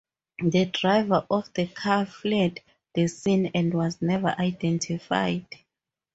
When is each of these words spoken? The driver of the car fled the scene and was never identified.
The 0.41 0.65
driver 0.65 1.27
of 1.29 1.53
the 1.53 1.67
car 1.67 2.07
fled 2.07 2.61
the 2.95 3.07
scene 3.07 3.51
and 3.53 3.71
was 3.71 4.01
never 4.01 4.29
identified. 4.29 5.45